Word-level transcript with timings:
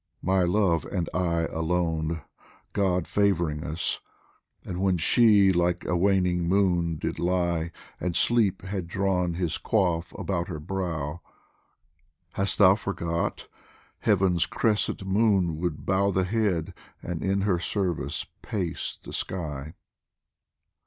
My 0.23 0.41
love 0.41 0.83
and 0.85 1.07
I 1.13 1.41
alone, 1.41 2.23
God 2.73 3.07
favouring 3.07 3.63
us! 3.63 3.99
And 4.65 4.81
when 4.81 4.97
she 4.97 5.53
like 5.53 5.85
a 5.85 5.95
waning 5.95 6.49
moon 6.49 6.95
did 6.97 7.19
lie, 7.19 7.69
And 7.99 8.15
Sleep 8.15 8.63
had 8.63 8.87
drawn 8.87 9.35
his 9.35 9.59
coif 9.59 10.19
about 10.19 10.47
her 10.47 10.59
brow, 10.59 11.21
Hast 12.33 12.57
thou 12.57 12.73
forgot? 12.73 13.47
Heaven's 13.99 14.47
crescent 14.47 15.05
moon 15.05 15.57
would 15.59 15.85
bow 15.85 16.09
The 16.09 16.23
head, 16.25 16.73
and 17.03 17.21
in 17.23 17.41
her 17.41 17.59
service 17.59 18.25
pace 18.41 18.97
the 18.99 19.13
sky 19.13 19.75